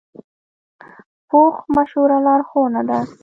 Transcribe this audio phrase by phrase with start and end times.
[1.29, 2.99] پوخ مشوره لارښوونه ده